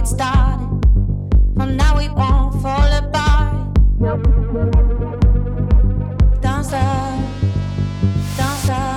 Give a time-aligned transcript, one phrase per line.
[0.00, 0.66] it started.
[1.56, 3.74] From now it won't fall apart.
[6.40, 7.18] Don't stop,
[8.38, 8.89] don't.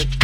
[0.00, 0.23] trip.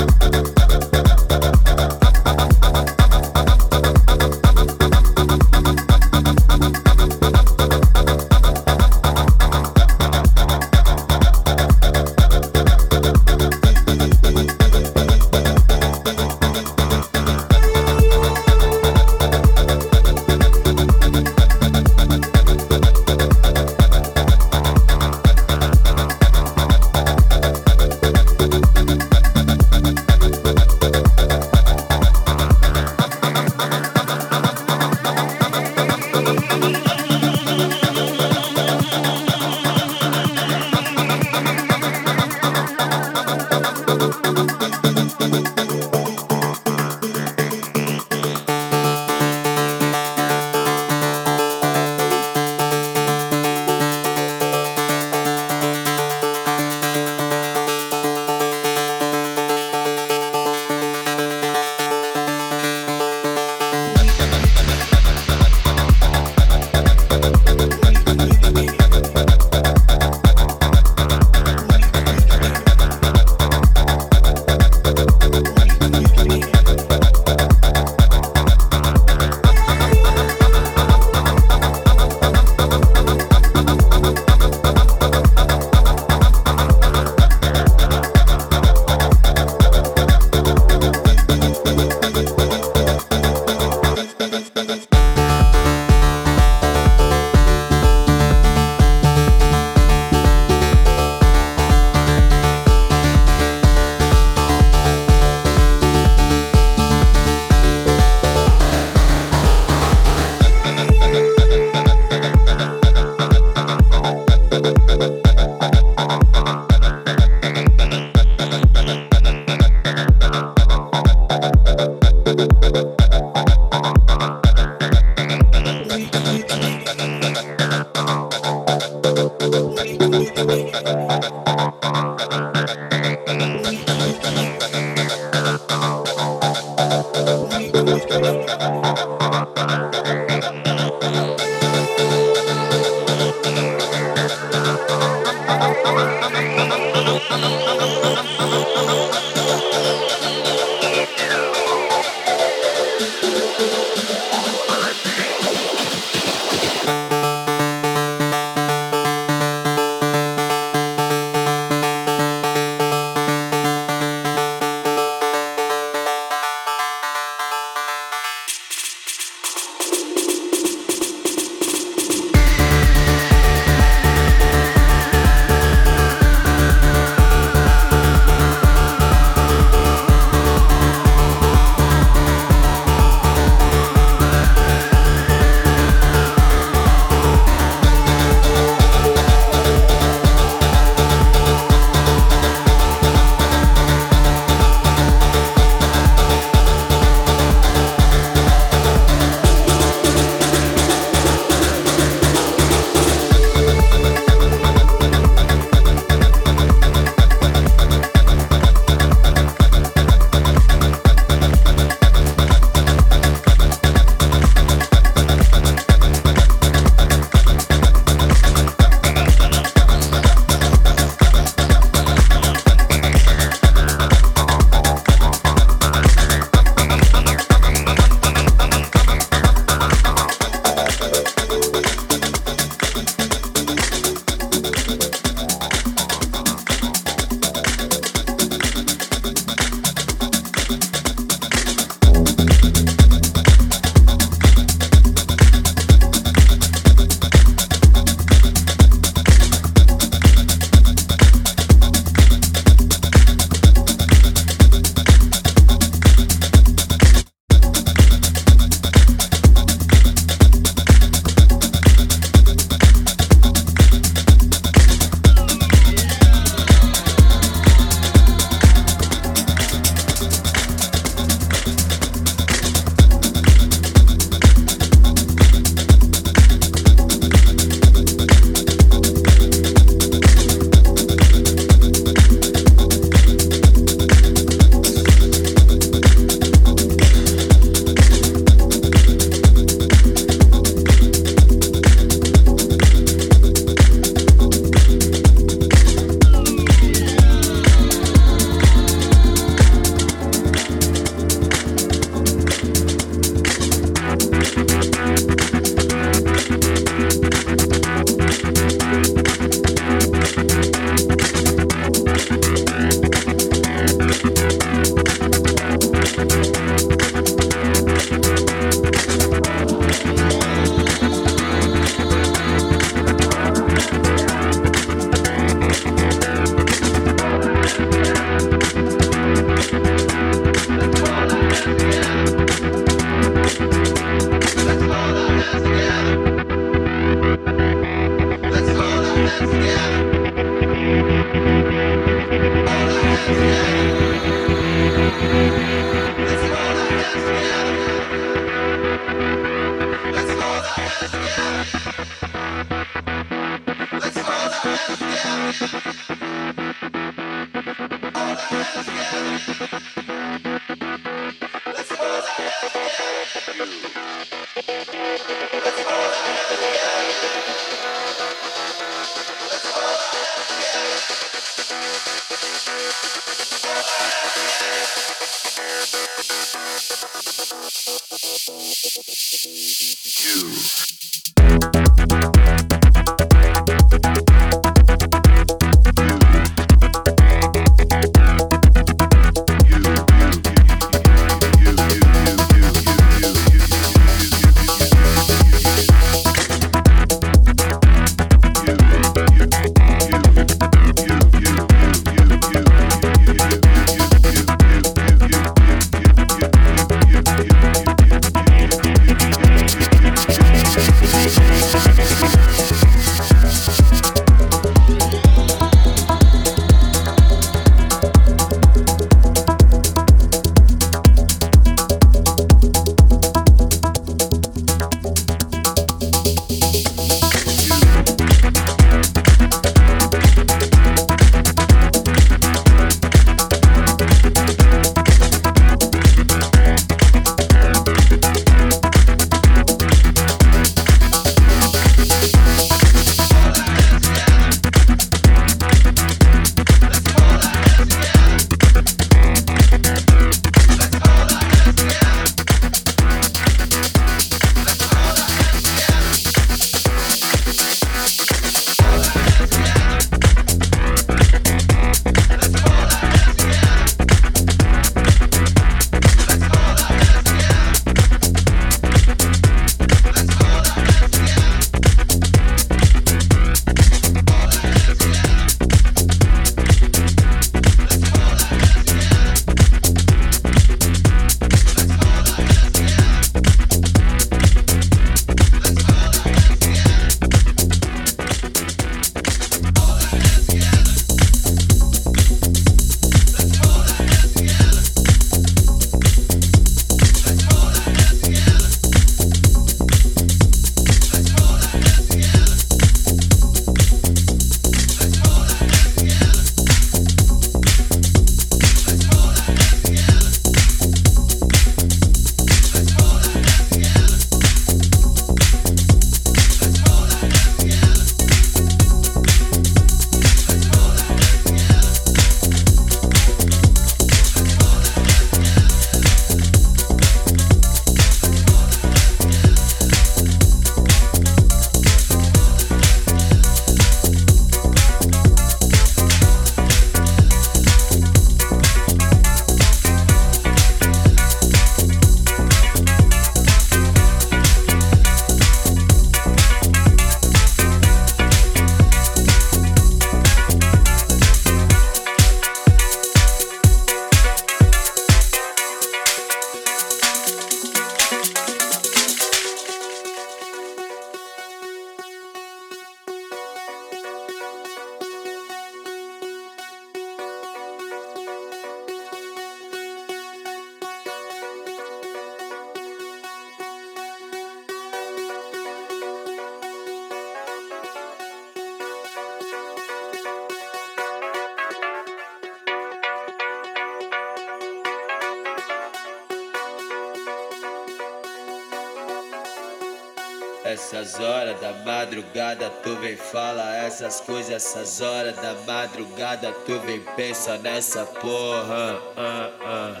[590.78, 597.00] Essas horas da madrugada tu vem fala essas coisas, essas horas da madrugada tu vem
[597.16, 598.96] pensa nessa porra.
[599.16, 600.00] Ah, ah.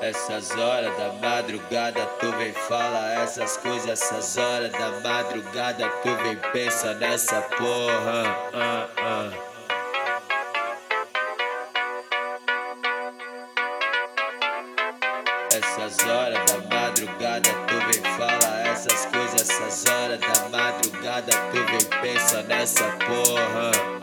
[0.00, 6.36] Essas horas da madrugada tu vem fala essas coisas, essas horas da madrugada tu vem
[6.52, 8.36] pensa nessa porra.
[8.52, 9.45] Ah,
[22.06, 23.95] pensa nessa porra.